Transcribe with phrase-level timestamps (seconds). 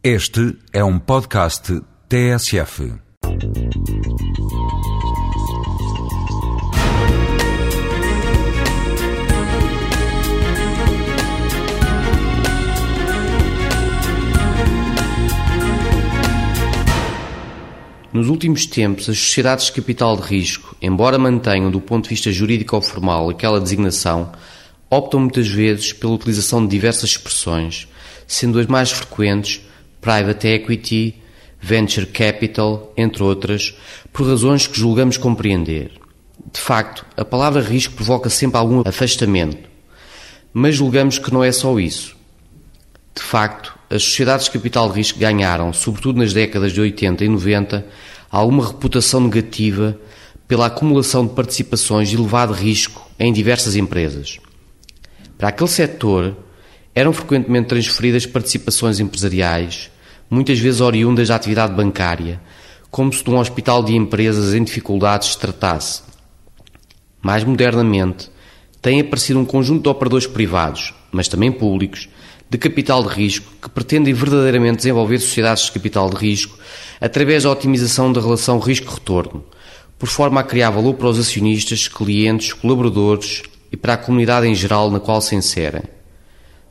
[0.00, 2.92] Este é um podcast TSF.
[18.12, 22.30] Nos últimos tempos, as sociedades de capital de risco, embora mantenham do ponto de vista
[22.30, 24.30] jurídico ou formal aquela designação,
[24.88, 27.88] optam muitas vezes pela utilização de diversas expressões,
[28.28, 29.66] sendo as mais frequentes
[30.00, 31.14] private equity,
[31.60, 33.74] venture capital, entre outras,
[34.12, 35.92] por razões que julgamos compreender.
[36.52, 39.68] De facto, a palavra risco provoca sempre algum afastamento,
[40.52, 42.16] mas julgamos que não é só isso.
[43.14, 47.28] De facto, as sociedades de capital de risco ganharam, sobretudo nas décadas de 80 e
[47.28, 47.86] 90,
[48.30, 49.98] alguma reputação negativa
[50.46, 54.38] pela acumulação de participações de elevado risco em diversas empresas.
[55.36, 56.36] Para aquele setor,
[56.98, 59.88] eram frequentemente transferidas participações empresariais,
[60.28, 62.40] muitas vezes oriundas da atividade bancária,
[62.90, 66.02] como se de um hospital de empresas em dificuldades se tratasse.
[67.22, 68.28] Mais modernamente,
[68.82, 72.08] tem aparecido um conjunto de operadores privados, mas também públicos,
[72.50, 76.58] de capital de risco que pretendem verdadeiramente desenvolver sociedades de capital de risco
[77.00, 79.44] através da otimização da relação risco-retorno,
[79.96, 84.54] por forma a criar valor para os acionistas, clientes, colaboradores e para a comunidade em
[84.56, 85.97] geral na qual se inserem.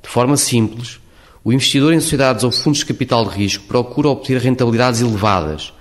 [0.02, 1.00] De forma simples,
[1.44, 5.74] o investidor em sociedades ou fundos de capital de risco procura obter rentabilidades elevadas,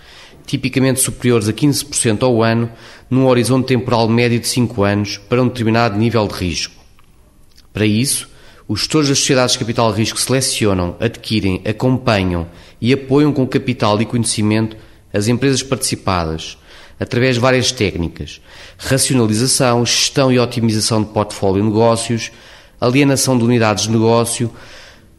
[0.47, 2.71] tipicamente superiores a 15% ao ano,
[3.11, 6.75] num horizonte temporal médio de 5 anos para um determinado nível de risco.
[7.73, 8.29] Para isso,
[8.69, 12.47] os gestores das sociedades de capital de risco selecionam, adquirem, acompanham
[12.81, 14.77] e apoiam com capital e conhecimento
[15.13, 16.59] as empresas participadas,
[16.99, 18.41] através de várias técnicas:
[18.79, 22.31] racionalização, gestão e otimização de portfólio de negócios,
[22.81, 24.51] alienação de unidades de negócio,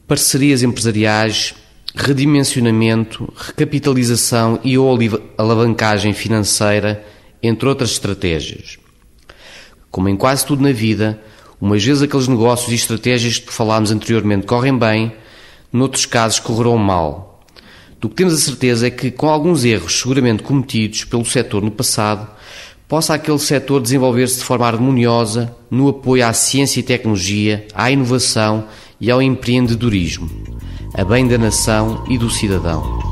[0.08, 1.54] parcerias empresariais,
[1.96, 4.98] redimensionamento, recapitalização e ou
[5.38, 7.04] alavancagem financeira,
[7.42, 8.78] entre outras estratégias.
[9.90, 11.20] Como em quase tudo na vida,
[11.60, 15.12] Umas vezes aqueles negócios e estratégias que falámos anteriormente correm bem,
[15.74, 17.44] noutros casos correrão mal.
[18.00, 21.72] Do que temos a certeza é que, com alguns erros seguramente cometidos pelo setor no
[21.72, 22.30] passado,
[22.88, 28.66] possa aquele setor desenvolver-se de forma harmoniosa no apoio à ciência e tecnologia, à inovação
[29.00, 30.30] e ao empreendedorismo,
[30.94, 33.07] a bem da nação e do cidadão.